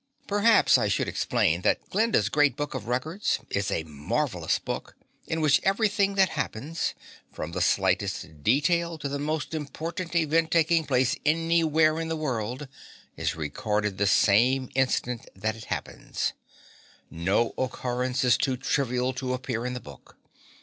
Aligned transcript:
Perhaps 0.25 0.79
I 0.79 0.87
should 0.87 1.07
explain 1.07 1.61
that 1.61 1.87
Glinda's 1.91 2.27
Great 2.27 2.55
Book 2.55 2.73
of 2.73 2.87
Records 2.87 3.37
is 3.51 3.69
a 3.69 3.83
marvelous 3.83 4.57
book 4.57 4.95
in 5.27 5.41
which 5.41 5.59
everything 5.61 6.15
that 6.15 6.29
happens, 6.29 6.95
from 7.31 7.51
the 7.51 7.61
slightest 7.61 8.43
detail 8.43 8.97
to 8.97 9.07
the 9.07 9.19
most 9.19 9.53
important 9.53 10.15
event 10.15 10.49
taking 10.49 10.85
place 10.85 11.15
anywhere 11.23 11.99
in 11.99 12.07
the 12.07 12.17
world, 12.17 12.67
is 13.15 13.35
recorded 13.35 13.99
the 13.99 14.07
same 14.07 14.71
instant 14.73 15.29
that 15.35 15.55
it 15.55 15.65
happens. 15.65 16.33
No 17.11 17.53
occurrence 17.55 18.23
is 18.23 18.37
too 18.37 18.57
trivial 18.57 19.13
to 19.13 19.35
appear 19.35 19.67
in 19.67 19.75
the 19.75 19.79
book. 19.79 20.17